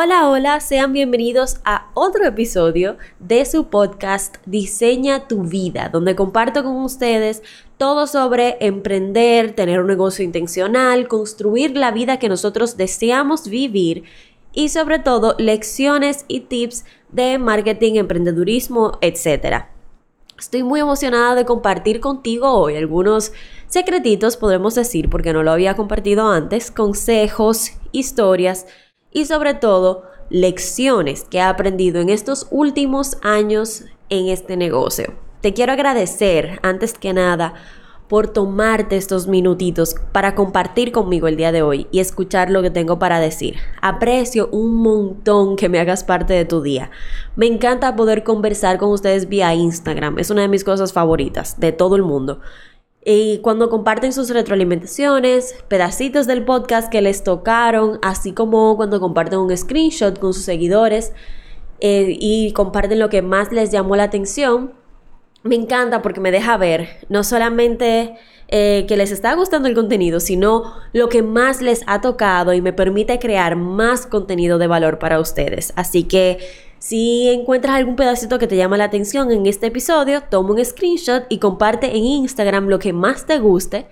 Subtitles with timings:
[0.00, 6.62] Hola, hola, sean bienvenidos a otro episodio de su podcast Diseña tu vida, donde comparto
[6.62, 7.42] con ustedes
[7.78, 14.04] todo sobre emprender, tener un negocio intencional, construir la vida que nosotros deseamos vivir
[14.52, 19.64] y sobre todo lecciones y tips de marketing, emprendedurismo, etc.
[20.38, 23.32] Estoy muy emocionada de compartir contigo hoy algunos
[23.66, 28.64] secretitos, podemos decir, porque no lo había compartido antes, consejos, historias,
[29.12, 35.14] y sobre todo lecciones que he aprendido en estos últimos años en este negocio.
[35.40, 37.54] Te quiero agradecer antes que nada
[38.08, 42.70] por tomarte estos minutitos para compartir conmigo el día de hoy y escuchar lo que
[42.70, 43.56] tengo para decir.
[43.82, 46.90] Aprecio un montón que me hagas parte de tu día.
[47.36, 50.18] Me encanta poder conversar con ustedes vía Instagram.
[50.18, 52.40] Es una de mis cosas favoritas de todo el mundo.
[53.04, 59.38] Y cuando comparten sus retroalimentaciones, pedacitos del podcast que les tocaron, así como cuando comparten
[59.38, 61.12] un screenshot con sus seguidores
[61.80, 64.72] eh, y comparten lo que más les llamó la atención,
[65.42, 68.16] me encanta porque me deja ver no solamente
[68.48, 72.60] eh, que les está gustando el contenido, sino lo que más les ha tocado y
[72.60, 75.72] me permite crear más contenido de valor para ustedes.
[75.76, 76.38] Así que
[76.78, 81.24] si encuentras algún pedacito que te llama la atención en este episodio, toma un screenshot
[81.28, 83.86] y comparte en Instagram lo que más te guste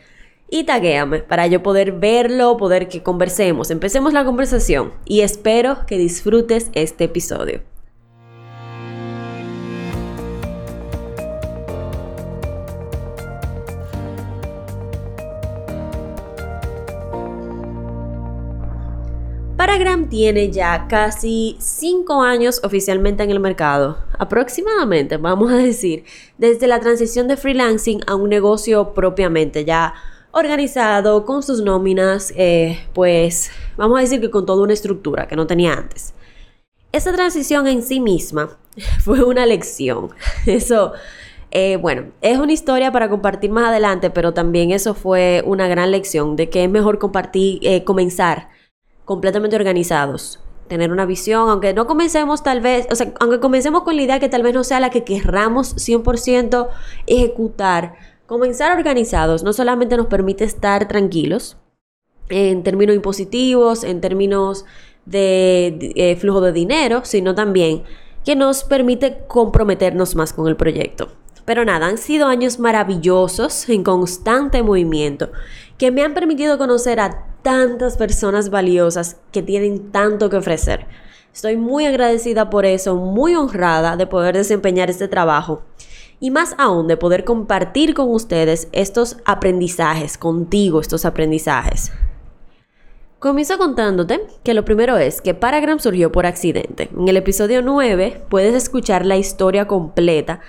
[0.48, 3.70] y taguéame para yo poder verlo, poder que conversemos.
[3.70, 7.75] Empecemos la conversación y espero que disfrutes este episodio.
[19.66, 26.04] Paragram tiene ya casi 5 años oficialmente en el mercado, aproximadamente, vamos a decir,
[26.38, 29.92] desde la transición de freelancing a un negocio propiamente ya
[30.30, 35.34] organizado, con sus nóminas, eh, pues vamos a decir que con toda una estructura que
[35.34, 36.14] no tenía antes.
[36.92, 38.56] Esa transición en sí misma
[39.00, 40.10] fue una lección.
[40.46, 40.92] Eso,
[41.50, 45.90] eh, bueno, es una historia para compartir más adelante, pero también eso fue una gran
[45.90, 48.54] lección de que es mejor compartir, eh, comenzar
[49.06, 50.40] completamente organizados.
[50.68, 54.20] Tener una visión, aunque no comencemos tal vez, o sea, aunque comencemos con la idea
[54.20, 56.68] que tal vez no sea la que querramos 100%
[57.06, 57.94] ejecutar,
[58.26, 61.56] comenzar organizados no solamente nos permite estar tranquilos
[62.28, 64.64] en términos impositivos, en términos
[65.04, 67.84] de, eh, flujo de dinero, sino también
[68.24, 71.12] que nos permite comprometernos más con el proyecto.
[71.44, 75.30] Pero nada, han sido años maravillosos en constante movimiento
[75.78, 80.84] que me han permitido conocer a tantas personas valiosas que tienen tanto que ofrecer.
[81.32, 85.62] Estoy muy agradecida por eso, muy honrada de poder desempeñar este trabajo
[86.18, 91.92] y más aún de poder compartir con ustedes estos aprendizajes, contigo estos aprendizajes.
[93.20, 96.90] Comienzo contándote que lo primero es que Paragram surgió por accidente.
[96.98, 100.40] En el episodio 9 puedes escuchar la historia completa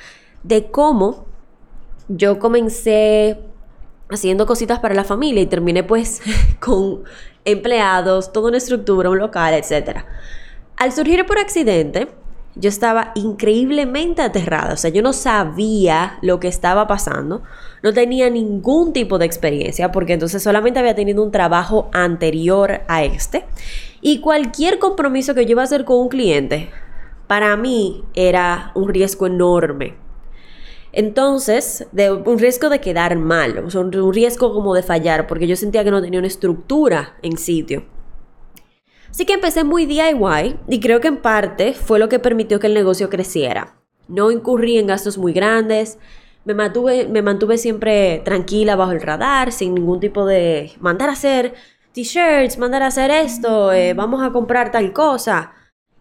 [0.41, 1.27] de cómo
[2.07, 3.37] yo comencé
[4.09, 6.21] haciendo cositas para la familia y terminé pues
[6.59, 7.03] con
[7.45, 9.99] empleados, toda una estructura, un local, etc.
[10.75, 12.07] Al surgir por accidente,
[12.59, 17.43] yo estaba increíblemente aterrada, o sea, yo no sabía lo que estaba pasando,
[17.83, 23.03] no tenía ningún tipo de experiencia, porque entonces solamente había tenido un trabajo anterior a
[23.03, 23.45] este,
[24.01, 26.71] y cualquier compromiso que yo iba a hacer con un cliente,
[27.27, 29.95] para mí era un riesgo enorme,
[30.91, 35.47] entonces, de un riesgo de quedar mal, o sea, un riesgo como de fallar, porque
[35.47, 37.85] yo sentía que no tenía una estructura en sitio.
[39.09, 42.67] Así que empecé muy DIY y creo que en parte fue lo que permitió que
[42.67, 43.75] el negocio creciera.
[44.07, 45.97] No incurrí en gastos muy grandes,
[46.45, 51.13] me mantuve, me mantuve siempre tranquila bajo el radar, sin ningún tipo de mandar a
[51.13, 51.53] hacer
[51.91, 55.51] t-shirts, mandar a hacer esto, eh, vamos a comprar tal cosa.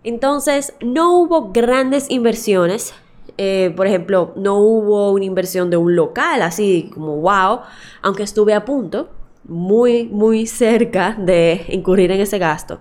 [0.04, 2.94] Entonces, no hubo grandes inversiones,
[3.38, 7.60] eh, por ejemplo, no hubo una inversión de un local así como wow,
[8.02, 9.10] aunque estuve a punto,
[9.44, 12.80] muy, muy cerca de incurrir en ese gasto.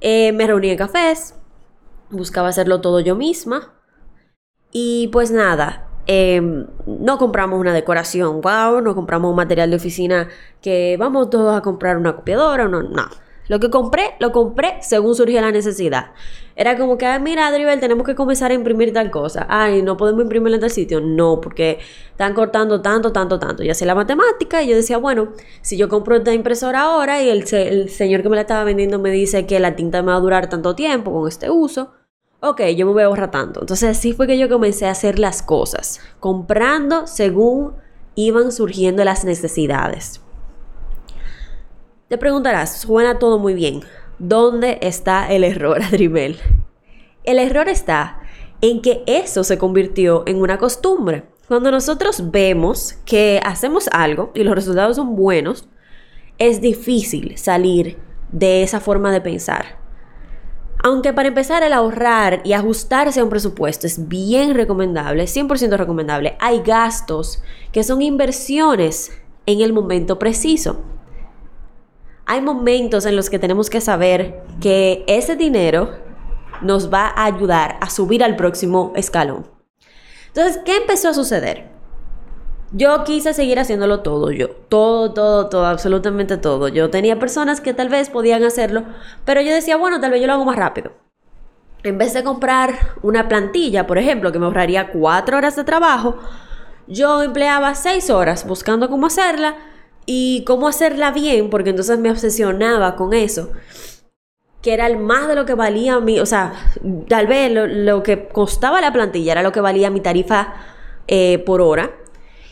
[0.00, 1.34] Eh, me reuní en cafés,
[2.10, 3.74] buscaba hacerlo todo yo misma
[4.70, 10.28] y pues nada, em, no compramos una decoración, wow, no compramos un material de oficina
[10.62, 13.08] que vamos todos a comprar una copiadora, no, no.
[13.48, 16.12] Lo que compré, lo compré según surgió la necesidad.
[16.54, 19.46] Era como que, Ay, mira, Dribel, tenemos que comenzar a imprimir tal cosa.
[19.48, 21.00] Ay, no podemos imprimirlo en tal sitio.
[21.00, 21.78] No, porque
[22.10, 23.62] están cortando tanto, tanto, tanto.
[23.62, 27.30] Y hacía la matemática y yo decía, bueno, si yo compro esta impresora ahora y
[27.30, 30.16] el, el señor que me la estaba vendiendo me dice que la tinta me va
[30.16, 31.92] a durar tanto tiempo con este uso,
[32.40, 33.60] ok, yo me voy a ahorrar tanto.
[33.60, 37.74] Entonces así fue que yo comencé a hacer las cosas, comprando según
[38.14, 40.20] iban surgiendo las necesidades.
[42.08, 43.82] Te preguntarás, suena todo muy bien,
[44.18, 46.38] ¿Dónde está el error, Adribel?
[47.22, 48.20] El error está
[48.60, 51.24] en que eso se convirtió en una costumbre.
[51.46, 55.68] Cuando nosotros vemos que hacemos algo y los resultados son buenos,
[56.38, 57.96] es difícil salir
[58.32, 59.78] de esa forma de pensar.
[60.82, 66.36] Aunque para empezar el ahorrar y ajustarse a un presupuesto es bien recomendable, 100% recomendable,
[66.40, 69.12] hay gastos que son inversiones
[69.46, 70.82] en el momento preciso.
[72.30, 75.96] Hay momentos en los que tenemos que saber que ese dinero
[76.60, 79.46] nos va a ayudar a subir al próximo escalón.
[80.26, 81.70] Entonces, ¿qué empezó a suceder?
[82.70, 86.68] Yo quise seguir haciéndolo todo yo, todo, todo, todo, absolutamente todo.
[86.68, 88.84] Yo tenía personas que tal vez podían hacerlo,
[89.24, 90.92] pero yo decía, bueno, tal vez yo lo hago más rápido.
[91.82, 96.18] En vez de comprar una plantilla, por ejemplo, que me ahorraría cuatro horas de trabajo,
[96.86, 99.56] yo empleaba seis horas buscando cómo hacerla
[100.10, 103.52] y cómo hacerla bien, porque entonces me obsesionaba con eso
[104.62, 106.54] que era el más de lo que valía mi, o sea,
[107.08, 110.54] tal vez lo, que costaba la plantilla era lo que valía mi tarifa
[111.06, 111.92] eh, por hora.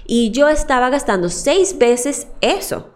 [0.07, 2.91] Y yo estaba gastando seis veces eso.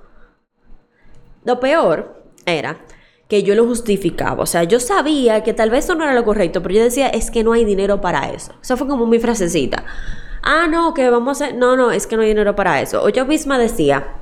[1.44, 2.84] Lo peor era
[3.26, 4.42] que yo lo justificaba.
[4.42, 7.08] O sea, yo sabía que tal vez eso no era lo correcto, pero yo decía,
[7.08, 8.52] es que no hay dinero para eso.
[8.62, 9.84] Eso fue como mi frasecita.
[10.42, 11.50] Ah, no, que vamos a...
[11.50, 13.02] No, no, es que no hay dinero para eso.
[13.02, 14.20] O yo misma decía,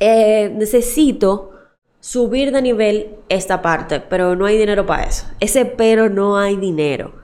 [0.00, 1.52] eh, necesito
[2.00, 5.26] subir de nivel esta parte, pero no hay dinero para eso.
[5.38, 7.14] Ese pero no hay dinero.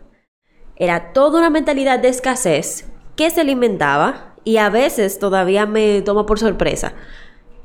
[0.76, 2.87] Era toda una mentalidad de escasez
[3.17, 6.93] que se alimentaba y a veces todavía me toma por sorpresa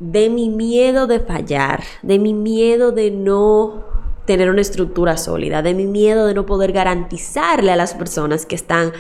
[0.02, 3.86] de mi miedo de fallar, de mi miedo de no
[4.25, 8.56] tener una estructura sólida, de mi miedo de no poder garantizarle a las personas que
[8.56, 8.94] están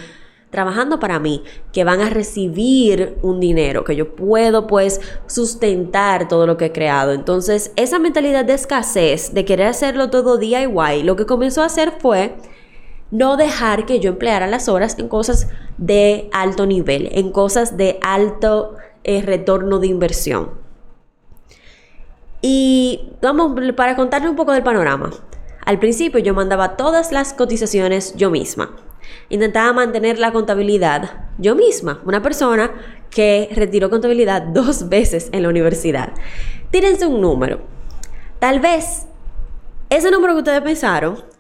[0.51, 6.45] trabajando para mí, que van a recibir un dinero, que yo puedo pues sustentar todo
[6.45, 7.13] lo que he creado.
[7.13, 11.93] Entonces, esa mentalidad de escasez, de querer hacerlo todo DIY, lo que comenzó a hacer
[11.99, 12.35] fue
[13.11, 17.97] no dejar que yo empleara las horas en cosas de alto nivel, en cosas de
[18.01, 20.51] alto eh, retorno de inversión.
[22.41, 25.11] Y vamos, para contarle un poco del panorama.
[25.65, 28.71] Al principio yo mandaba todas las cotizaciones yo misma.
[29.29, 32.71] Intentaba mantener la contabilidad yo misma, una persona
[33.09, 36.13] que retiró contabilidad dos veces en la universidad.
[36.71, 37.61] Tírense un número.
[38.39, 39.07] Tal vez
[39.89, 41.31] ese número que ustedes pensaron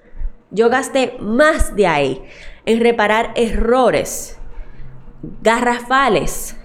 [0.51, 2.21] yo gasté más de ahí
[2.65, 4.37] en reparar errores
[5.41, 6.57] garrafales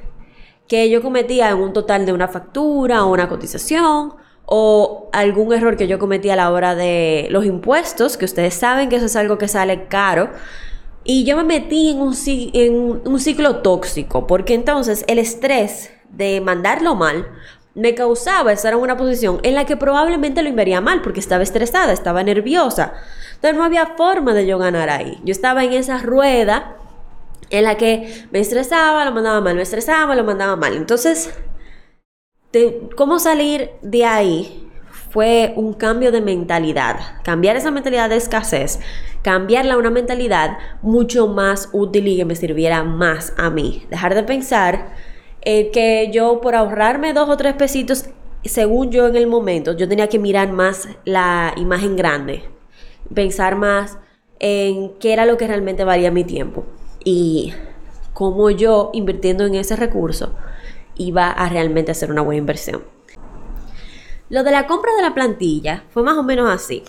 [0.69, 4.15] que yo cometía en un total de una factura o una cotización
[4.45, 8.89] o algún error que yo cometí a la hora de los impuestos, que ustedes saben
[8.89, 10.31] que eso es algo que sale caro.
[11.07, 16.41] Y yo me metí en un, en un ciclo tóxico, porque entonces el estrés de
[16.41, 17.29] mandarlo mal
[17.75, 21.43] me causaba estar en una posición en la que probablemente lo invería mal porque estaba
[21.43, 22.95] estresada, estaba nerviosa.
[23.35, 25.21] Entonces no había forma de yo ganar ahí.
[25.25, 26.77] Yo estaba en esa rueda
[27.51, 30.75] en la que me estresaba, lo mandaba mal, me estresaba, lo mandaba mal.
[30.75, 31.33] Entonces,
[32.97, 34.66] ¿cómo salir de ahí?
[35.11, 38.81] Fue un cambio de mentalidad, cambiar esa mentalidad de escasez,
[39.23, 43.85] cambiarla a una mentalidad mucho más útil y que me sirviera más a mí.
[43.91, 44.95] Dejar de pensar
[45.43, 48.07] eh, que yo por ahorrarme dos o tres pesitos,
[48.45, 52.45] según yo en el momento, yo tenía que mirar más la imagen grande,
[53.15, 53.99] pensar más
[54.39, 56.65] en qué era lo que realmente valía mi tiempo
[57.05, 57.55] y
[58.13, 60.35] cómo yo invirtiendo en ese recurso
[60.97, 62.96] iba a realmente hacer una buena inversión.
[64.29, 66.83] Lo de la compra de la plantilla fue más o menos así.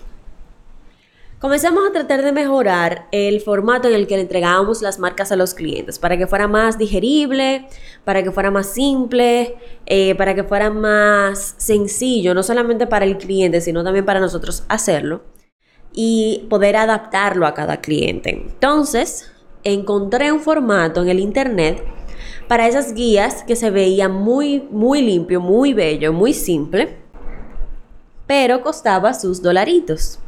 [1.39, 5.36] Comenzamos a tratar de mejorar el formato en el que le entregábamos las marcas a
[5.36, 7.67] los clientes para que fuera más digerible,
[8.03, 13.20] para que fuera más simple, eh, para que fuera más sencillo, no solamente para el
[13.20, 15.22] cliente, sino también para nosotros hacerlo
[15.94, 18.32] y poder adaptarlo a cada cliente.
[18.32, 19.32] Entonces,
[19.63, 21.84] encontré un formato en el internet
[22.48, 26.98] para esas guías que se veía muy, muy limpio, muy bello, muy simple,
[28.27, 30.19] pero costaba sus dolaritos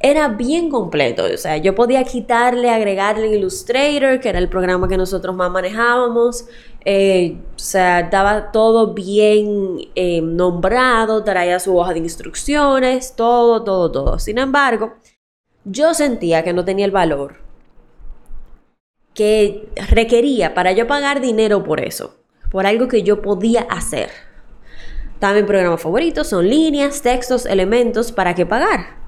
[0.00, 1.24] era bien completo.
[1.24, 6.46] O sea, yo podía quitarle, agregarle Illustrator, que era el programa que nosotros más manejábamos.
[6.84, 13.90] Eh, o sea, daba todo bien eh, nombrado, traía su hoja de instrucciones, todo, todo,
[13.90, 14.18] todo.
[14.18, 14.94] Sin embargo,
[15.64, 17.36] yo sentía que no tenía el valor
[19.14, 22.14] que requería para yo pagar dinero por eso,
[22.52, 24.10] por algo que yo podía hacer.
[25.18, 28.98] También programas favoritos son líneas, textos, elementos, ¿para qué pagar?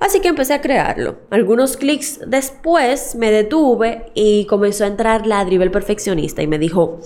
[0.00, 1.20] Así que empecé a crearlo.
[1.30, 6.98] Algunos clics después me detuve y comenzó a entrar la Dribble perfeccionista y me dijo,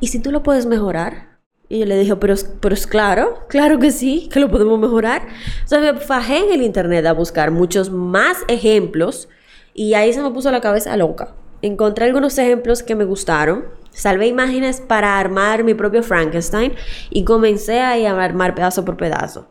[0.00, 1.38] ¿y si tú lo puedes mejorar?
[1.68, 5.26] Y yo le dije, pero, pero es claro, claro que sí, que lo podemos mejorar.
[5.66, 9.28] Sea, me fajé en el internet a buscar muchos más ejemplos
[9.74, 11.34] y ahí se me puso la cabeza loca.
[11.60, 13.66] Encontré algunos ejemplos que me gustaron,
[13.98, 16.74] salvé imágenes para armar mi propio Frankenstein
[17.10, 19.48] y comencé a armar pedazo por pedazo.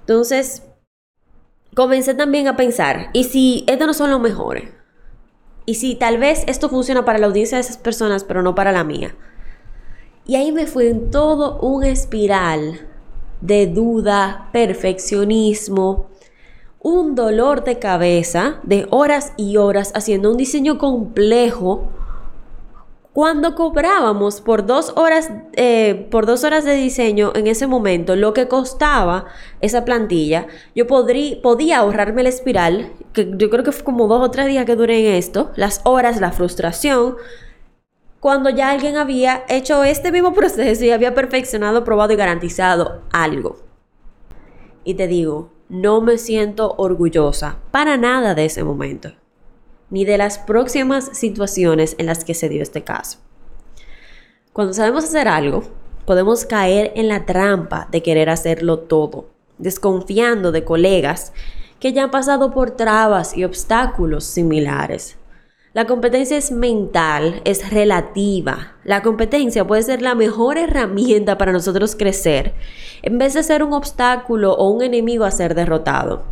[0.00, 0.62] Entonces,
[1.74, 4.68] comencé también a pensar, ¿y si estos no son los mejores?
[5.64, 8.72] ¿Y si tal vez esto funciona para la audiencia de esas personas, pero no para
[8.72, 9.14] la mía?
[10.26, 12.88] Y ahí me fue en todo un espiral
[13.40, 16.10] de duda, perfeccionismo,
[16.80, 21.88] un dolor de cabeza de horas y horas haciendo un diseño complejo.
[23.12, 28.32] Cuando cobrábamos por dos horas, eh, por dos horas de diseño en ese momento, lo
[28.32, 29.26] que costaba
[29.60, 34.30] esa plantilla, yo podía ahorrarme la espiral, que yo creo que fue como dos o
[34.30, 37.16] tres días que duré en esto, las horas, la frustración,
[38.18, 43.58] cuando ya alguien había hecho este mismo proceso y había perfeccionado, probado y garantizado algo.
[44.84, 49.12] Y te digo, no me siento orgullosa para nada de ese momento,
[49.92, 53.18] ni de las próximas situaciones en las que se dio este caso.
[54.52, 55.62] Cuando sabemos hacer algo,
[56.04, 61.32] podemos caer en la trampa de querer hacerlo todo, desconfiando de colegas
[61.78, 65.16] que ya han pasado por trabas y obstáculos similares
[65.74, 68.74] la competencia es mental, es relativa.
[68.84, 72.52] La competencia puede ser la mejor herramienta para nosotros crecer,
[73.00, 76.24] en vez de ser un obstáculo o un enemigo a ser derrotado.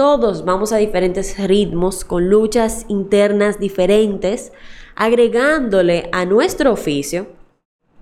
[0.00, 4.50] Todos vamos a diferentes ritmos, con luchas internas diferentes,
[4.94, 7.26] agregándole a nuestro oficio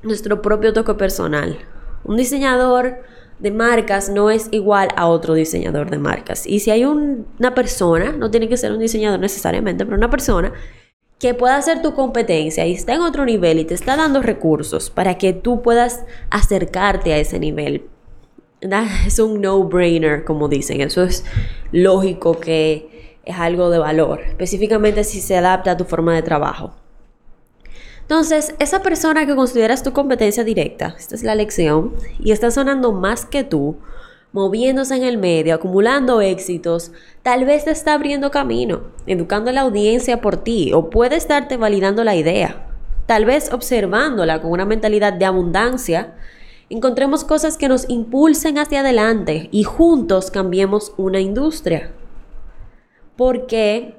[0.04, 1.58] nuestro propio toque personal.
[2.04, 2.98] Un diseñador
[3.40, 6.46] de marcas no es igual a otro diseñador de marcas.
[6.46, 10.52] Y si hay una persona, no tiene que ser un diseñador necesariamente, pero una persona
[11.18, 14.88] que pueda hacer tu competencia y está en otro nivel y te está dando recursos
[14.88, 17.88] para que tú puedas acercarte a ese nivel.
[19.06, 20.80] Es un no-brainer, como dicen.
[20.80, 21.24] Eso es
[21.72, 26.72] lógico que es algo de valor, específicamente si se adapta a tu forma de trabajo.
[28.00, 32.92] Entonces, esa persona que consideras tu competencia directa, esta es la lección, y está sonando
[32.92, 33.76] más que tú,
[34.32, 39.60] moviéndose en el medio, acumulando éxitos, tal vez te está abriendo camino, educando a la
[39.60, 42.66] audiencia por ti, o puede estarte validando la idea.
[43.04, 46.14] Tal vez observándola con una mentalidad de abundancia,
[46.70, 51.92] encontremos cosas que nos impulsen hacia adelante y juntos cambiemos una industria.
[53.16, 53.96] Porque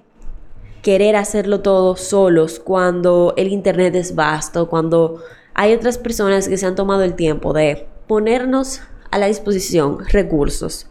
[0.82, 5.22] querer hacerlo todo solos cuando el Internet es vasto, cuando
[5.54, 10.90] hay otras personas que se han tomado el tiempo de ponernos a la disposición recursos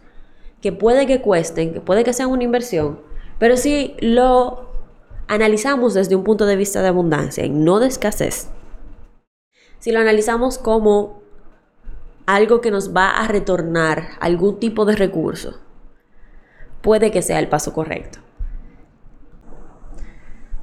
[0.61, 2.99] que puede que cuesten, que puede que sean una inversión,
[3.39, 4.69] pero si lo
[5.27, 8.49] analizamos desde un punto de vista de abundancia y no de escasez,
[9.79, 11.18] si lo analizamos como
[12.35, 15.59] algo que nos va a retornar algún tipo de recurso,
[16.81, 18.19] puede que sea el paso correcto.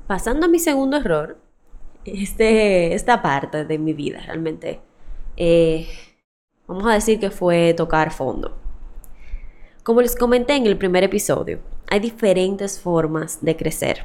[0.06, 1.38] Pasando a mi segundo error,
[2.04, 4.80] este, esta parte de mi vida realmente,
[5.36, 5.88] eh,
[6.68, 8.56] vamos a decir que fue tocar fondo.
[9.82, 11.58] Como les comenté en el primer episodio,
[11.88, 14.04] hay diferentes formas de crecer.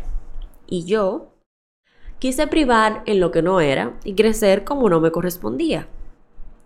[0.66, 1.36] Y yo
[2.18, 5.88] quise privar en lo que no era y crecer como no me correspondía.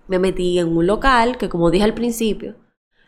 [0.07, 2.55] Me metí en un local que, como dije al principio,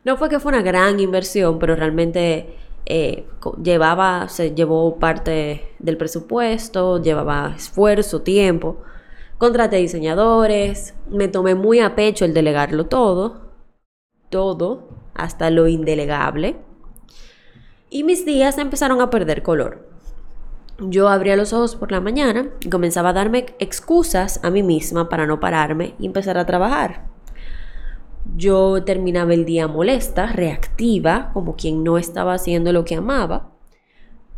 [0.04, 3.28] no fue que fue una gran inversión, pero realmente eh,
[3.62, 8.82] llevaba, se llevó parte del presupuesto, llevaba esfuerzo, tiempo.
[9.38, 13.52] Contraté diseñadores, me tomé muy a pecho el delegarlo todo,
[14.30, 16.56] todo, hasta lo indelegable.
[17.90, 19.88] Y mis días empezaron a perder color.
[20.80, 25.10] Yo abría los ojos por la mañana y comenzaba a darme excusas a mí misma
[25.10, 27.06] para no pararme y empezar a trabajar.
[28.36, 33.50] Yo terminaba el día molesta, reactiva, como quien no estaba haciendo lo que amaba.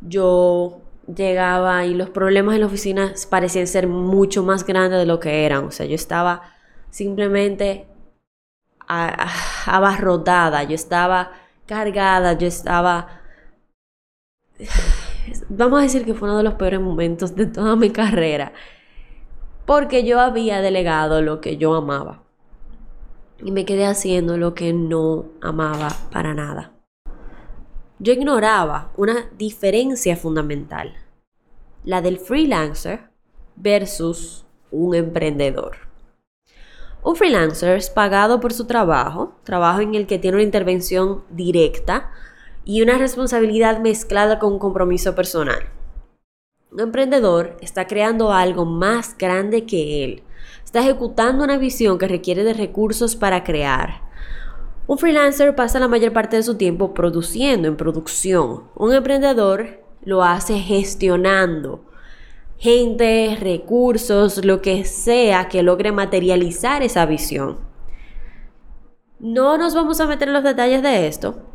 [0.02, 0.82] Yo
[1.14, 5.46] llegaba y los problemas en la oficina parecían ser mucho más grandes de lo que
[5.46, 5.66] eran.
[5.66, 6.54] O sea, yo estaba
[6.90, 7.88] simplemente
[8.88, 11.32] abarrotada, yo estaba
[11.66, 13.22] cargada, yo estaba...
[15.52, 18.54] Vamos a decir que fue uno de los peores momentos de toda mi carrera,
[19.66, 22.22] porque yo había delegado lo que yo amaba
[23.44, 26.74] y me quedé haciendo lo que no amaba para nada.
[27.98, 30.94] Yo ignoraba una diferencia fundamental,
[31.84, 33.10] la del freelancer
[33.56, 35.78] versus un emprendedor.
[37.02, 42.12] Un freelancer es pagado por su trabajo, trabajo en el que tiene una intervención directa
[42.70, 45.58] y una responsabilidad mezclada con un compromiso personal.
[46.72, 50.22] Un emprendedor está creando algo más grande que él,
[50.64, 54.04] está ejecutando una visión que requiere de recursos para crear.
[54.86, 58.66] Un freelancer pasa la mayor parte de su tiempo produciendo, en producción.
[58.76, 61.86] Un emprendedor lo hace gestionando
[62.60, 67.58] gente, recursos, lo que sea que logre materializar esa visión.
[69.20, 71.49] No nos vamos a meter en los detalles de esto.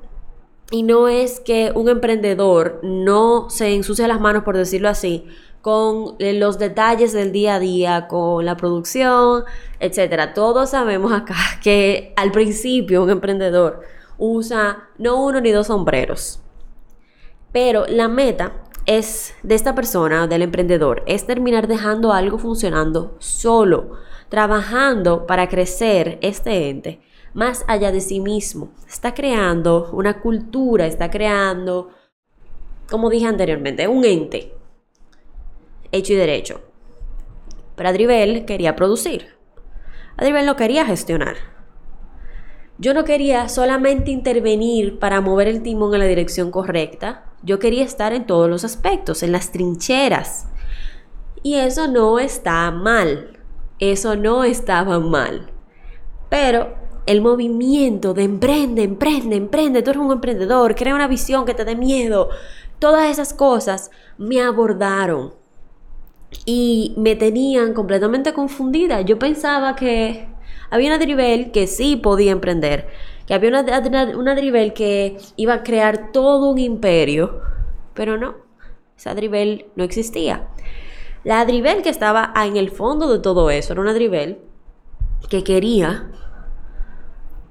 [0.74, 5.24] Y no es que un emprendedor no se ensucia las manos, por decirlo así,
[5.62, 9.44] con eh, los detalles del día a día, con la producción,
[9.78, 10.34] etcétera.
[10.34, 13.82] Todos sabemos acá que al principio un emprendedor
[14.18, 16.40] usa no uno ni dos sombreros.
[17.52, 18.54] Pero la meta
[18.84, 23.92] es de esta persona, del emprendedor, es terminar dejando algo funcionando solo,
[24.28, 27.00] trabajando para crecer este ente
[27.34, 28.70] más allá de sí mismo.
[28.88, 31.90] Está creando una cultura, está creando,
[32.88, 34.54] como dije anteriormente, un ente
[35.92, 36.60] hecho y derecho.
[37.76, 39.36] Pero Adribel quería producir.
[40.16, 41.36] Adribel no quería gestionar.
[42.78, 47.26] Yo no quería solamente intervenir para mover el timón en la dirección correcta.
[47.42, 50.48] Yo quería estar en todos los aspectos, en las trincheras.
[51.42, 53.38] Y eso no está mal.
[53.78, 55.50] Eso no estaba mal.
[56.28, 56.74] Pero
[57.06, 61.64] el movimiento de emprende, emprende, emprende, tú eres un emprendedor, crea una visión que te
[61.64, 62.30] dé miedo.
[62.78, 65.34] Todas esas cosas me abordaron
[66.46, 69.02] y me tenían completamente confundida.
[69.02, 70.28] Yo pensaba que
[70.70, 72.88] había una Dribel que sí podía emprender,
[73.26, 74.34] que había una, una
[74.74, 77.40] que iba a crear todo un imperio,
[77.94, 78.36] pero no,
[78.96, 80.48] esa Dribel no existía.
[81.22, 84.38] La Dribel que estaba en el fondo de todo eso era una Dribel
[85.30, 86.10] que quería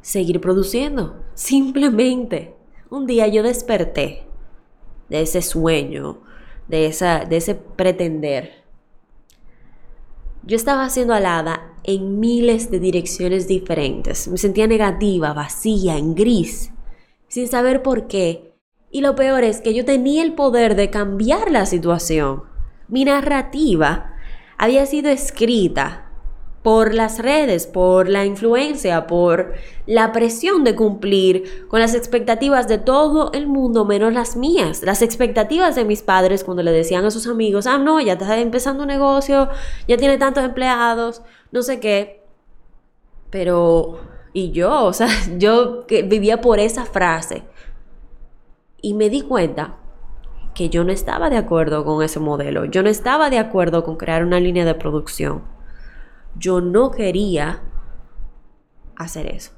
[0.03, 2.53] seguir produciendo, simplemente.
[2.91, 4.27] Un día yo desperté
[5.09, 6.21] de ese sueño,
[6.67, 8.63] de, esa, de ese pretender
[10.45, 14.27] yo estaba siendo alada en miles de direcciones diferentes.
[14.27, 16.71] Me sentía negativa, vacía, en gris,
[17.29, 18.53] sin saber por qué.
[18.91, 22.43] Y lo peor es que yo tenía el poder de cambiar la situación.
[22.89, 24.13] Mi narrativa
[24.57, 26.11] había sido escrita
[26.63, 29.53] por las redes, por la influencia, por
[29.85, 35.01] la presión de cumplir con las expectativas de todo el mundo menos las mías, las
[35.01, 38.83] expectativas de mis padres cuando le decían a sus amigos, ah, no, ya está empezando
[38.83, 39.49] un negocio,
[39.89, 41.21] ya tiene tantos empleados,
[41.51, 42.23] no sé qué.
[43.29, 43.99] Pero,
[44.31, 47.43] y yo, o sea, yo vivía por esa frase.
[48.81, 49.75] Y me di cuenta
[50.55, 53.97] que yo no estaba de acuerdo con ese modelo, yo no estaba de acuerdo con
[53.97, 55.53] crear una línea de producción
[56.37, 57.61] yo no quería
[58.95, 59.51] hacer eso.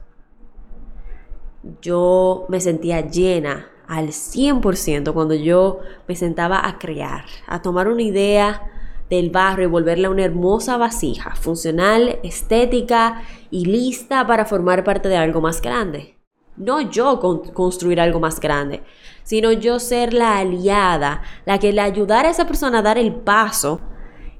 [1.81, 8.01] Yo me sentía llena al 100% cuando yo me sentaba a crear, a tomar una
[8.01, 8.71] idea
[9.09, 15.17] del barro y volverla una hermosa vasija, funcional, estética y lista para formar parte de
[15.17, 16.17] algo más grande.
[16.57, 17.19] No yo
[17.53, 18.83] construir algo más grande,
[19.23, 23.13] sino yo ser la aliada, la que le ayudara a esa persona a dar el
[23.13, 23.81] paso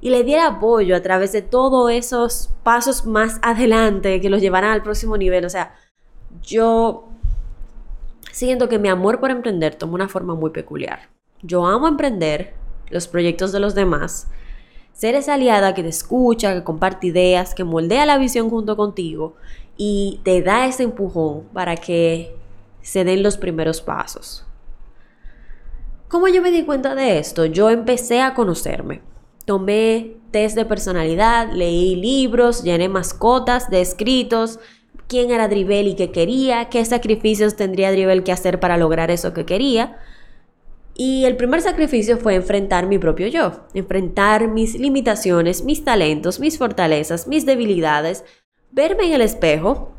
[0.00, 4.72] y le diera apoyo a través de todos esos pasos más adelante que los llevarán
[4.72, 5.44] al próximo nivel.
[5.44, 5.74] O sea,
[6.42, 7.08] yo
[8.32, 11.08] siento que mi amor por emprender toma una forma muy peculiar.
[11.42, 12.54] Yo amo emprender
[12.90, 14.28] los proyectos de los demás,
[14.92, 19.34] ser esa aliada que te escucha, que comparte ideas, que moldea la visión junto contigo
[19.76, 22.34] y te da ese empujón para que
[22.80, 24.46] se den los primeros pasos.
[26.08, 27.46] ¿Cómo yo me di cuenta de esto?
[27.46, 29.02] Yo empecé a conocerme
[29.46, 34.58] tomé test de personalidad, leí libros, llené mascotas de escritos,
[35.08, 39.32] quién era Dribel y qué quería, qué sacrificios tendría Dribel que hacer para lograr eso
[39.32, 39.98] que quería.
[40.94, 46.58] Y el primer sacrificio fue enfrentar mi propio yo, enfrentar mis limitaciones, mis talentos, mis
[46.58, 48.24] fortalezas, mis debilidades,
[48.72, 49.92] verme en el espejo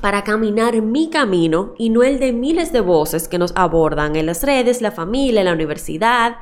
[0.00, 4.26] para caminar mi camino y no el de miles de voces que nos abordan en
[4.26, 6.36] las redes, la familia, la universidad,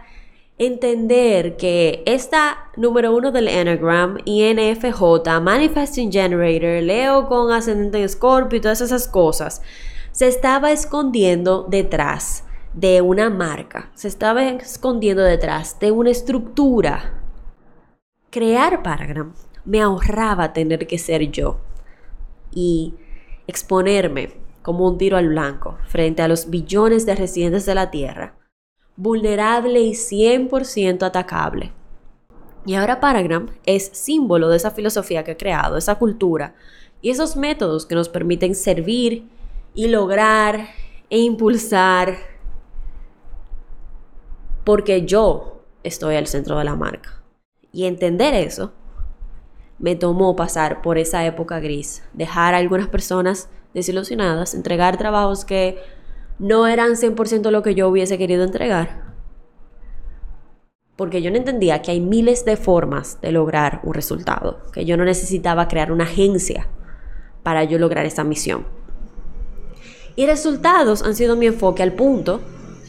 [0.61, 8.59] entender que esta número uno del Enneagram, INFJ, Manifesting Generator, Leo con ascendente en Scorpio
[8.59, 9.62] y todas esas cosas,
[10.12, 12.44] se estaba escondiendo detrás
[12.75, 17.23] de una marca, se estaba escondiendo detrás de una estructura.
[18.29, 19.33] Crear Paragram
[19.64, 21.59] me ahorraba tener que ser yo
[22.53, 22.94] y
[23.46, 28.39] exponerme como un tiro al blanco frente a los billones de residentes de la Tierra
[29.01, 31.73] vulnerable y 100% atacable.
[32.67, 36.55] Y ahora Paragram es símbolo de esa filosofía que he creado, esa cultura
[37.01, 39.27] y esos métodos que nos permiten servir
[39.75, 40.69] y lograr
[41.09, 42.19] e impulsar
[44.65, 47.23] porque yo estoy al centro de la marca.
[47.73, 48.73] Y entender eso
[49.79, 55.79] me tomó pasar por esa época gris, dejar a algunas personas desilusionadas, entregar trabajos que
[56.40, 59.12] no eran 100% lo que yo hubiese querido entregar.
[60.96, 64.96] Porque yo no entendía que hay miles de formas de lograr un resultado, que yo
[64.96, 66.66] no necesitaba crear una agencia
[67.42, 68.66] para yo lograr esa misión.
[70.16, 72.40] Y resultados han sido mi enfoque al punto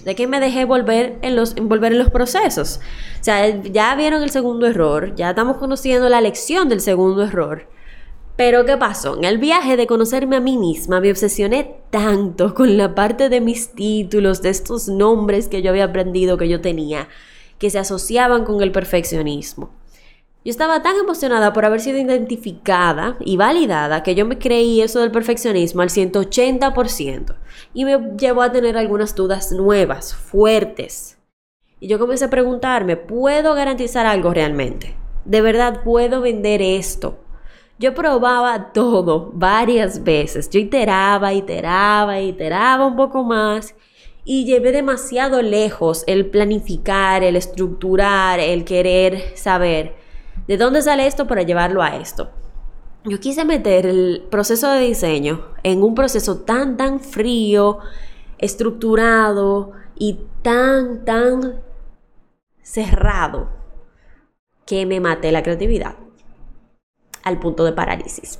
[0.05, 2.79] de que me dejé volver en los, envolver en los procesos.
[3.19, 7.67] O sea, ya vieron el segundo error, ya estamos conociendo la lección del segundo error.
[8.35, 9.17] Pero ¿qué pasó?
[9.17, 13.41] En el viaje de conocerme a mí misma me obsesioné tanto con la parte de
[13.41, 17.07] mis títulos, de estos nombres que yo había aprendido que yo tenía,
[17.59, 19.71] que se asociaban con el perfeccionismo.
[20.43, 24.99] Yo estaba tan emocionada por haber sido identificada y validada que yo me creí eso
[24.99, 27.35] del perfeccionismo al 180%
[27.75, 31.19] y me llevó a tener algunas dudas nuevas, fuertes.
[31.79, 34.95] Y yo comencé a preguntarme, ¿puedo garantizar algo realmente?
[35.25, 37.19] ¿De verdad puedo vender esto?
[37.81, 40.49] Yo probaba todo varias veces.
[40.49, 43.75] Yo iteraba, iteraba, iteraba un poco más
[44.23, 49.99] y llevé demasiado lejos el planificar, el estructurar, el querer saber
[50.47, 52.29] ¿De dónde sale esto para llevarlo a esto?
[53.05, 57.79] Yo quise meter el proceso de diseño en un proceso tan, tan frío,
[58.37, 61.61] estructurado y tan, tan
[62.61, 63.49] cerrado
[64.65, 65.95] que me maté la creatividad
[67.23, 68.39] al punto de parálisis.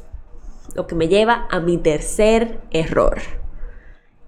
[0.76, 3.22] Lo que me lleva a mi tercer error.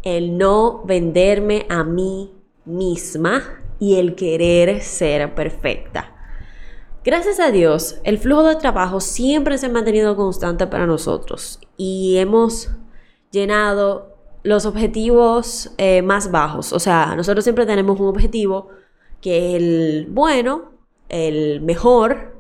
[0.03, 2.33] El no venderme a mí
[2.65, 3.43] misma
[3.79, 6.13] y el querer ser perfecta.
[7.05, 12.15] Gracias a Dios, el flujo de trabajo siempre se ha mantenido constante para nosotros y
[12.17, 12.69] hemos
[13.29, 16.71] llenado los objetivos eh, más bajos.
[16.71, 18.69] O sea, nosotros siempre tenemos un objetivo
[19.19, 20.71] que es el bueno,
[21.09, 22.32] el mejor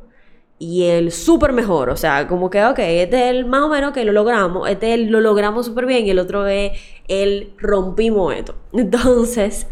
[0.59, 1.89] y el súper mejor.
[1.89, 4.97] O sea, como que, ok, este es el más o menos que lo logramos, este
[4.97, 6.71] lo logramos súper bien y el otro es
[7.07, 8.55] el rompimos esto.
[8.73, 9.67] Entonces,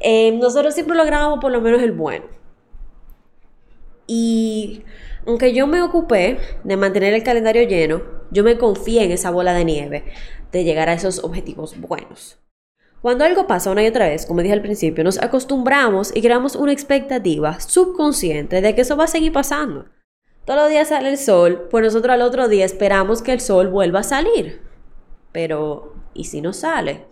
[0.00, 2.26] eh, nosotros siempre logramos por lo menos el bueno.
[4.06, 4.84] Y
[5.26, 9.54] aunque yo me ocupé de mantener el calendario lleno, yo me confié en esa bola
[9.54, 10.04] de nieve
[10.52, 12.38] de llegar a esos objetivos buenos.
[13.02, 16.56] Cuando algo pasa una y otra vez, como dije al principio, nos acostumbramos y creamos
[16.56, 19.86] una expectativa subconsciente de que eso va a seguir pasando.
[20.46, 23.66] Todos los días sale el sol, pues nosotros al otro día esperamos que el sol
[23.68, 24.62] vuelva a salir.
[25.32, 27.04] Pero, ¿y si no sale?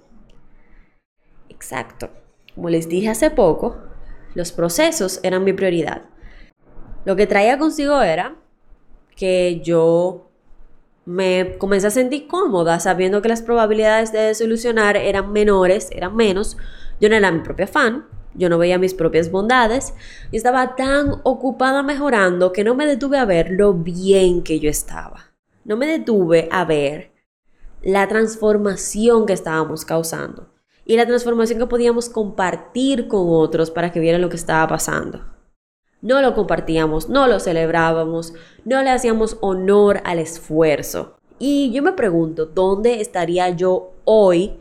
[1.49, 2.11] Exacto.
[2.55, 3.77] Como les dije hace poco,
[4.35, 6.03] los procesos eran mi prioridad.
[7.05, 8.37] Lo que traía consigo era
[9.17, 10.31] que yo
[11.05, 16.57] me comencé a sentir cómoda sabiendo que las probabilidades de solucionar eran menores, eran menos.
[17.01, 19.95] Yo no era mi propia fan, yo no veía mis propias bondades
[20.31, 24.69] y estaba tan ocupada mejorando que no me detuve a ver lo bien que yo
[24.69, 25.33] estaba.
[25.65, 27.13] No me detuve a ver
[27.83, 30.53] la transformación que estábamos causando
[30.85, 35.35] y la transformación que podíamos compartir con otros para que vieran lo que estaba pasando
[36.05, 38.35] no lo compartíamos, no lo celebrábamos,
[38.67, 41.17] no le hacíamos honor al esfuerzo.
[41.39, 44.59] Y yo me pregunto, ¿dónde estaría yo hoy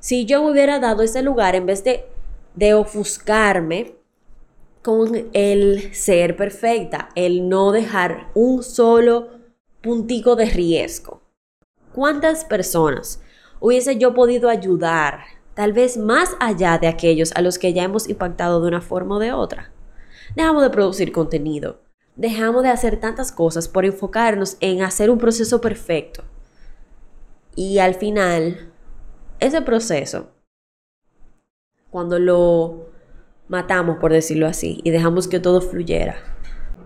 [0.00, 2.04] si yo me hubiera dado ese lugar en vez de,
[2.54, 3.94] de ofuscarme
[4.82, 9.30] con el ser perfecta, el no dejar un solo
[9.80, 11.22] puntico de riesgo?
[11.92, 13.20] ¿Cuántas personas
[13.60, 15.20] hubiese yo podido ayudar,
[15.54, 19.16] tal vez más allá de aquellos a los que ya hemos impactado de una forma
[19.16, 19.72] o de otra?
[20.34, 21.80] Dejamos de producir contenido.
[22.16, 26.24] Dejamos de hacer tantas cosas por enfocarnos en hacer un proceso perfecto.
[27.54, 28.72] Y al final,
[29.40, 30.30] ese proceso,
[31.92, 32.88] cuando lo
[33.48, 36.16] matamos, por decirlo así, y dejamos que todo fluyera,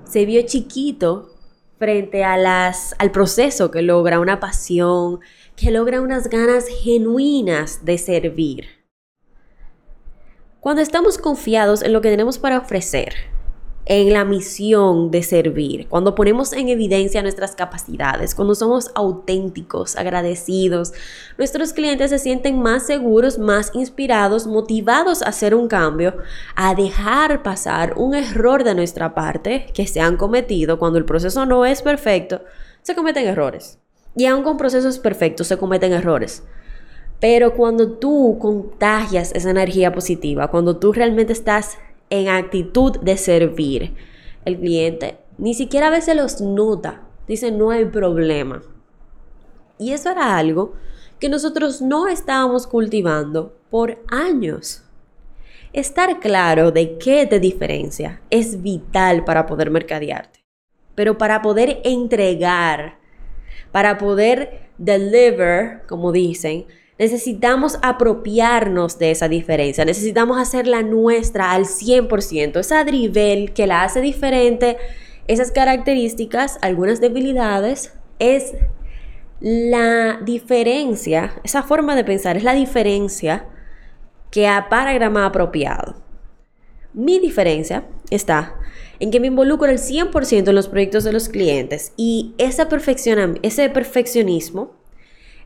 [0.05, 1.31] se vio chiquito
[1.79, 5.21] frente al proceso que logra una pasión,
[5.55, 8.66] que logra unas ganas genuinas de servir.
[10.59, 13.14] Cuando estamos confiados en lo que tenemos para ofrecer,
[13.88, 20.92] en la misión de servir, cuando ponemos en evidencia nuestras capacidades, cuando somos auténticos, agradecidos,
[21.38, 26.16] nuestros clientes se sienten más seguros, más inspirados, motivados a hacer un cambio,
[26.57, 31.46] a dejar pasar un error de nuestra parte que se han cometido cuando el proceso
[31.46, 32.40] no es perfecto,
[32.83, 33.79] se cometen errores.
[34.16, 36.42] Y aun con procesos perfectos se cometen errores.
[37.20, 41.79] Pero cuando tú contagias esa energía positiva, cuando tú realmente estás
[42.11, 43.95] en actitud de servir.
[44.45, 48.62] El cliente ni siquiera a veces los nota, dice no hay problema.
[49.79, 50.75] Y eso era algo
[51.19, 54.83] que nosotros no estábamos cultivando por años.
[55.73, 60.40] Estar claro de qué te diferencia es vital para poder mercadearte.
[60.97, 62.99] pero para poder entregar,
[63.71, 66.66] para poder deliver, como dicen,
[66.98, 74.00] necesitamos apropiarnos de esa diferencia, necesitamos hacerla nuestra al 100%, esa drivel que la hace
[74.00, 74.76] diferente,
[75.28, 78.54] esas características, algunas debilidades, es
[79.40, 83.46] la diferencia, esa forma de pensar es la diferencia
[84.30, 85.96] que a paragrama apropiado.
[86.94, 88.54] Mi diferencia está
[89.00, 92.66] en que me involucro el 100% en los proyectos de los clientes y ese,
[93.42, 94.76] ese perfeccionismo,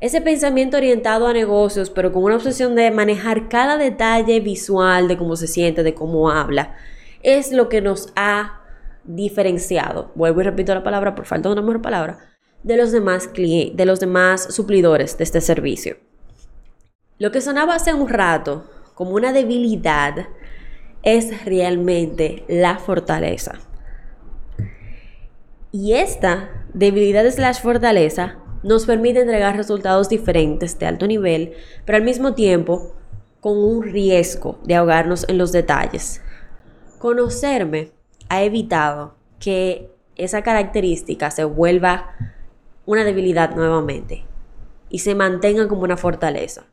[0.00, 5.18] ese pensamiento orientado a negocios, pero con una obsesión de manejar cada detalle visual de
[5.18, 6.74] cómo se siente, de cómo habla,
[7.22, 8.62] es lo que nos ha
[9.04, 10.10] diferenciado.
[10.14, 12.18] Vuelvo y repito la palabra por falta de una mejor palabra
[12.62, 15.96] de los demás clientes, de los demás suplidores de este servicio.
[17.18, 20.28] Lo que sonaba hace un rato como una debilidad
[21.02, 23.58] es realmente la fortaleza.
[25.72, 32.05] Y esta debilidad slash fortaleza nos permite entregar resultados diferentes de alto nivel, pero al
[32.05, 32.94] mismo tiempo
[33.40, 36.20] con un riesgo de ahogarnos en los detalles.
[36.99, 37.92] Conocerme
[38.29, 42.14] ha evitado que esa característica se vuelva
[42.85, 44.25] una debilidad nuevamente
[44.90, 46.66] y se mantenga como una fortaleza.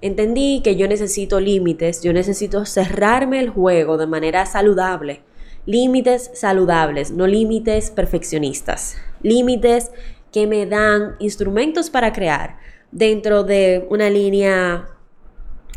[0.00, 5.22] Entendí que yo necesito límites, yo necesito cerrarme el juego de manera saludable.
[5.66, 8.96] Límites saludables, no límites perfeccionistas.
[9.22, 9.90] Límites
[10.32, 12.58] que me dan instrumentos para crear
[12.90, 14.88] dentro de una línea,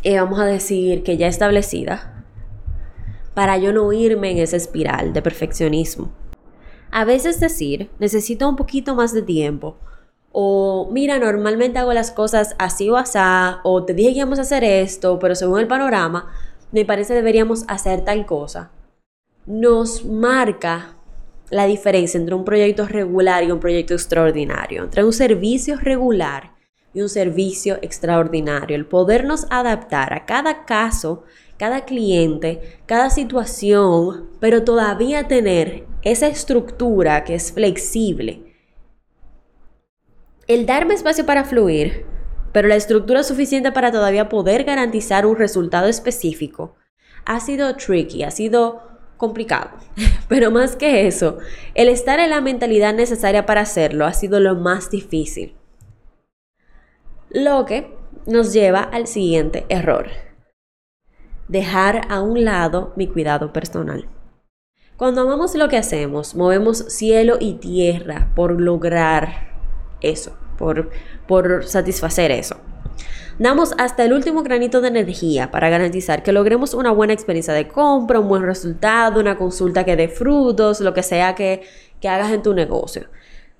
[0.03, 2.25] eh, vamos a decir, que ya establecida,
[3.33, 6.11] para yo no irme en esa espiral de perfeccionismo.
[6.91, 9.77] A veces decir, necesito un poquito más de tiempo.
[10.33, 13.17] O mira, normalmente hago las cosas así o así.
[13.63, 16.31] O te dije hacer esto, pero según el panorama,
[16.71, 18.71] me parece deberíamos hacer tal cosa.
[19.45, 20.95] Nos marca
[21.51, 24.83] la diferencia entre un proyecto regular y un proyecto extraordinario.
[24.83, 26.55] Entre un servicio regular
[26.93, 28.75] y un servicio extraordinario.
[28.75, 31.23] El podernos adaptar a cada caso
[31.61, 38.55] cada cliente, cada situación, pero todavía tener esa estructura que es flexible.
[40.47, 42.03] El darme espacio para fluir,
[42.51, 46.73] pero la estructura suficiente para todavía poder garantizar un resultado específico,
[47.25, 48.81] ha sido tricky, ha sido
[49.21, 49.69] complicado.
[50.27, 51.37] Pero más que eso,
[51.75, 55.55] el estar en la mentalidad necesaria para hacerlo ha sido lo más difícil.
[57.29, 60.07] Lo que nos lleva al siguiente error
[61.47, 64.07] dejar a un lado mi cuidado personal.
[64.97, 69.51] Cuando amamos lo que hacemos, movemos cielo y tierra por lograr
[70.01, 70.89] eso, por,
[71.27, 72.55] por satisfacer eso.
[73.39, 77.67] Damos hasta el último granito de energía para garantizar que logremos una buena experiencia de
[77.67, 81.63] compra, un buen resultado, una consulta que dé frutos, lo que sea que,
[81.99, 83.07] que hagas en tu negocio.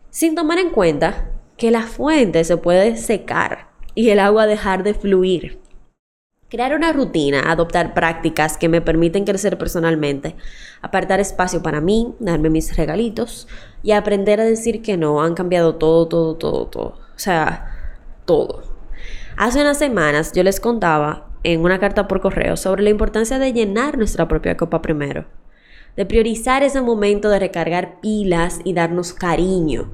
[0.10, 4.94] Sin tomar en cuenta que la fuente se puede secar y el agua dejar de
[4.94, 5.60] fluir.
[6.50, 10.36] Crear una rutina, adoptar prácticas que me permiten crecer personalmente,
[10.82, 13.48] apartar espacio para mí, darme mis regalitos
[13.84, 16.88] y aprender a decir que no, han cambiado todo, todo, todo, todo.
[16.88, 18.71] O sea, todo.
[19.38, 23.54] Hace unas semanas yo les contaba en una carta por correo sobre la importancia de
[23.54, 25.26] llenar nuestra propia copa primero,
[25.96, 29.92] de priorizar ese momento de recargar pilas y darnos cariño.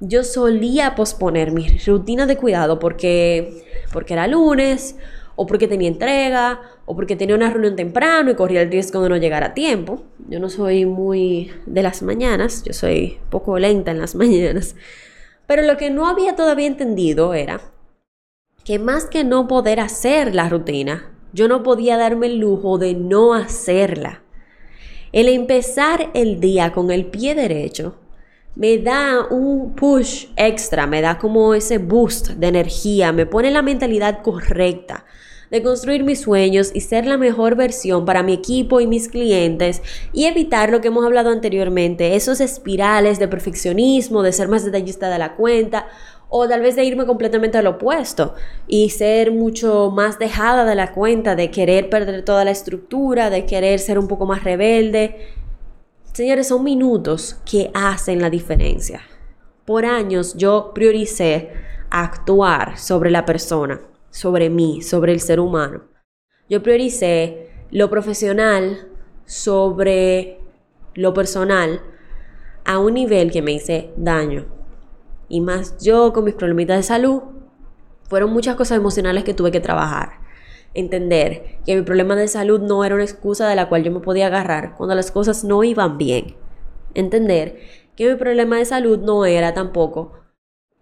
[0.00, 4.96] Yo solía posponer mi rutina de cuidado porque, porque era lunes
[5.36, 9.10] o porque tenía entrega, o porque tenía una reunión temprano y corría el riesgo de
[9.10, 10.02] no llegar a tiempo.
[10.28, 14.76] Yo no soy muy de las mañanas, yo soy poco lenta en las mañanas.
[15.46, 17.60] Pero lo que no había todavía entendido era
[18.66, 22.94] que más que no poder hacer la rutina, yo no podía darme el lujo de
[22.94, 24.24] no hacerla.
[25.12, 27.94] El empezar el día con el pie derecho
[28.56, 33.62] me da un push extra, me da como ese boost de energía, me pone la
[33.62, 35.04] mentalidad correcta
[35.50, 39.80] de construir mis sueños y ser la mejor versión para mi equipo y mis clientes
[40.12, 45.08] y evitar lo que hemos hablado anteriormente, esos espirales de perfeccionismo, de ser más detallista
[45.08, 45.86] de la cuenta
[46.28, 48.34] o tal vez de irme completamente al opuesto
[48.66, 53.46] y ser mucho más dejada de la cuenta, de querer perder toda la estructura, de
[53.46, 55.28] querer ser un poco más rebelde.
[56.12, 59.02] Señores, son minutos que hacen la diferencia.
[59.64, 61.50] Por años yo prioricé
[61.90, 63.80] actuar sobre la persona
[64.16, 65.82] sobre mí, sobre el ser humano.
[66.48, 68.88] Yo prioricé lo profesional
[69.26, 70.38] sobre
[70.94, 71.82] lo personal
[72.64, 74.55] a un nivel que me hice daño.
[75.28, 77.22] Y más yo con mis problemitas de salud,
[78.08, 80.20] fueron muchas cosas emocionales que tuve que trabajar.
[80.74, 84.00] Entender que mi problema de salud no era una excusa de la cual yo me
[84.00, 86.36] podía agarrar cuando las cosas no iban bien.
[86.94, 87.58] entender
[87.94, 90.12] que mi problema de salud no era tampoco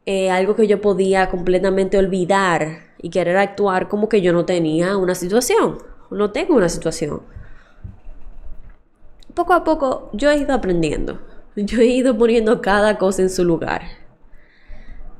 [0.07, 4.97] eh, algo que yo podía completamente olvidar y querer actuar como que yo no tenía
[4.97, 5.79] una situación,
[6.11, 7.23] no tengo una situación.
[9.33, 11.21] Poco a poco yo he ido aprendiendo,
[11.57, 13.83] yo he ido poniendo cada cosa en su lugar.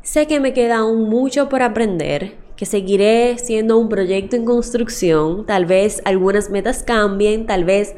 [0.05, 5.47] Sé que me queda aún mucho por aprender, que seguiré siendo un proyecto en construcción,
[5.47, 7.95] tal vez algunas metas cambien, tal vez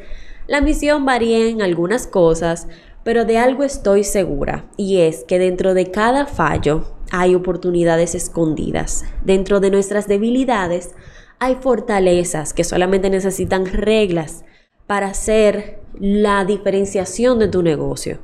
[0.47, 2.69] la misión varíe en algunas cosas,
[3.03, 9.03] pero de algo estoy segura, y es que dentro de cada fallo hay oportunidades escondidas.
[9.25, 10.95] Dentro de nuestras debilidades
[11.39, 14.45] hay fortalezas que solamente necesitan reglas
[14.87, 18.19] para hacer la diferenciación de tu negocio.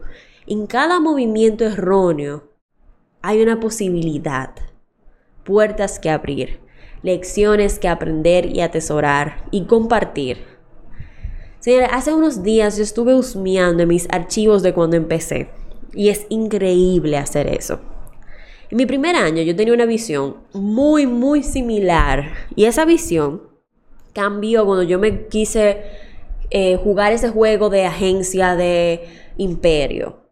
[0.48, 2.53] En cada movimiento erróneo
[3.24, 4.52] hay una posibilidad,
[5.44, 6.60] puertas que abrir,
[7.02, 10.54] lecciones que aprender y atesorar y compartir
[11.64, 15.48] Señora, hace unos días yo estuve husmeando en mis archivos de cuando empecé.
[15.94, 17.80] Y es increíble hacer eso.
[18.70, 22.34] En mi primer año yo tenía una visión muy, muy similar.
[22.58, 23.44] Y esa visión
[24.12, 25.84] cambió cuando yo me quise
[26.50, 29.08] eh, jugar ese juego de agencia de
[29.38, 30.23] imperio.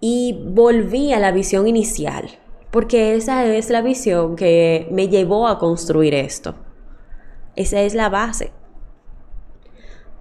[0.00, 2.30] Y volví a la visión inicial.
[2.70, 6.54] Porque esa es la visión que me llevó a construir esto.
[7.56, 8.52] Esa es la base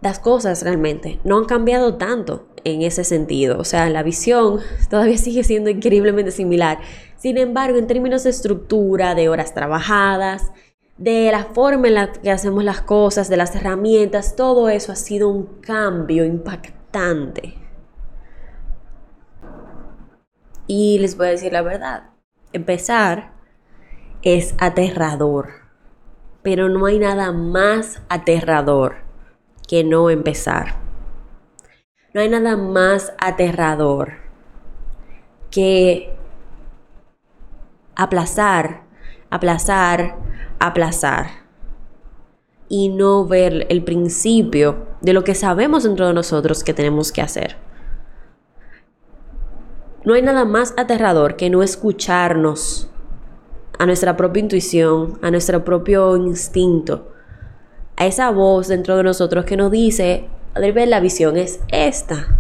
[0.02, 3.60] las cosas realmente no han cambiado tanto en ese sentido.
[3.60, 6.80] O sea, la visión todavía sigue siendo increíblemente similar.
[7.18, 10.52] Sin embargo, en términos de estructura, de horas trabajadas,
[10.98, 14.96] de la forma en la que hacemos las cosas, de las herramientas, todo eso ha
[14.96, 17.59] sido un cambio impactante.
[20.72, 22.12] Y les voy a decir la verdad,
[22.54, 23.32] empezar
[24.22, 25.50] es aterrador,
[26.44, 28.98] pero no hay nada más aterrador
[29.68, 30.76] que no empezar.
[32.14, 34.12] No hay nada más aterrador
[35.50, 36.14] que
[37.96, 38.84] aplazar,
[39.32, 40.18] aplazar,
[40.60, 41.30] aplazar
[42.68, 47.24] y no ver el principio de lo que sabemos dentro de nosotros que tenemos que
[47.24, 47.69] hacer.
[50.10, 52.90] No hay nada más aterrador que no escucharnos
[53.78, 57.12] a nuestra propia intuición, a nuestro propio instinto,
[57.96, 62.40] a esa voz dentro de nosotros que nos dice, la visión es esta.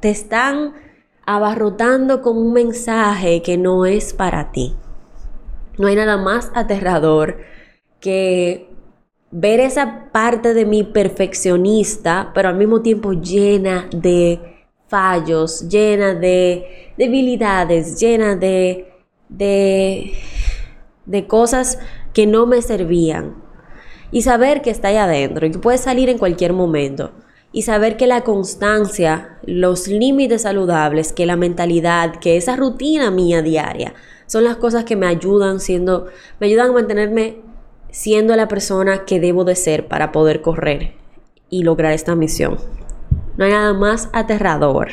[0.00, 0.74] Te están
[1.24, 4.76] abarrotando con un mensaje que no es para ti.
[5.78, 7.38] No hay nada más aterrador
[7.98, 8.68] que
[9.30, 14.55] ver esa parte de mi perfeccionista, pero al mismo tiempo llena de
[14.88, 18.92] fallos, llena de debilidades, llena de,
[19.28, 20.12] de,
[21.04, 21.78] de cosas
[22.12, 23.34] que no me servían
[24.10, 27.12] y saber que está ahí adentro y que puede salir en cualquier momento.
[27.52, 33.40] Y saber que la constancia, los límites saludables, que la mentalidad, que esa rutina mía
[33.40, 33.94] diaria,
[34.26, 36.06] son las cosas que me ayudan siendo,
[36.38, 37.36] me ayudan a mantenerme
[37.90, 40.94] siendo la persona que debo de ser para poder correr
[41.48, 42.58] y lograr esta misión.
[43.36, 44.88] No hay nada más aterrador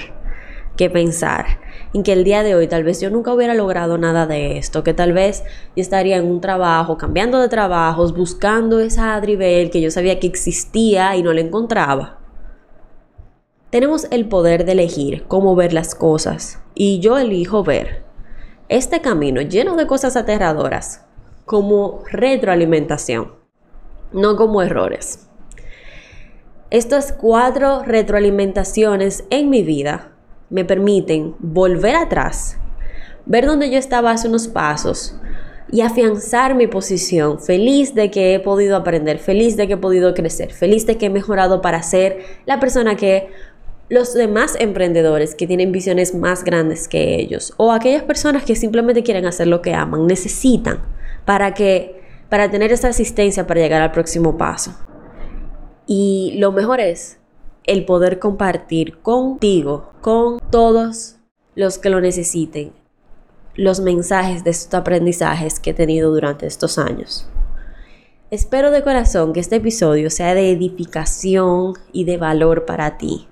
[0.75, 1.59] que pensar
[1.93, 4.83] en que el día de hoy tal vez yo nunca hubiera logrado nada de esto,
[4.83, 5.43] que tal vez
[5.75, 10.27] yo estaría en un trabajo, cambiando de trabajos, buscando esa Adribel que yo sabía que
[10.27, 12.19] existía y no la encontraba.
[13.69, 18.03] Tenemos el poder de elegir cómo ver las cosas y yo elijo ver
[18.69, 21.05] este camino lleno de cosas aterradoras
[21.45, 23.33] como retroalimentación,
[24.11, 25.29] no como errores.
[26.73, 30.11] Estas cuatro retroalimentaciones en mi vida
[30.49, 32.57] me permiten volver atrás,
[33.27, 35.15] ver dónde yo estaba hace unos pasos
[35.71, 40.15] y afianzar mi posición, feliz de que he podido aprender, feliz de que he podido
[40.15, 43.27] crecer, feliz de que he mejorado para ser la persona que
[43.89, 49.03] los demás emprendedores que tienen visiones más grandes que ellos o aquellas personas que simplemente
[49.03, 50.79] quieren hacer lo que aman, necesitan
[51.23, 54.75] para que para tener esa asistencia para llegar al próximo paso.
[55.85, 57.17] Y lo mejor es
[57.65, 61.17] el poder compartir contigo, con todos
[61.55, 62.73] los que lo necesiten,
[63.55, 67.27] los mensajes de estos aprendizajes que he tenido durante estos años.
[68.31, 73.27] Espero de corazón que este episodio sea de edificación y de valor para ti.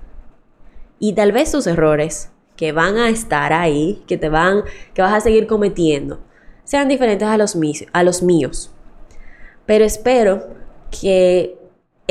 [0.99, 5.13] Y tal vez tus errores que van a estar ahí, que te van, que vas
[5.13, 6.19] a seguir cometiendo,
[6.63, 7.57] sean diferentes a los,
[7.91, 8.71] a los míos.
[9.65, 10.49] Pero espero
[10.91, 11.57] que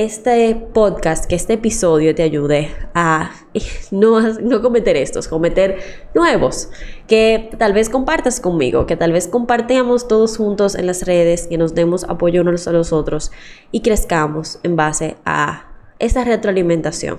[0.05, 3.31] este podcast, que este episodio te ayude a
[3.91, 5.79] no, no cometer estos, cometer
[6.15, 6.71] nuevos,
[7.07, 11.59] que tal vez compartas conmigo, que tal vez compartamos todos juntos en las redes, que
[11.59, 13.31] nos demos apoyo unos a los otros
[13.73, 15.67] y crezcamos en base a
[15.99, 17.19] esa retroalimentación.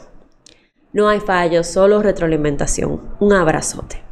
[0.93, 2.99] No hay fallos, solo retroalimentación.
[3.19, 4.10] Un abrazote.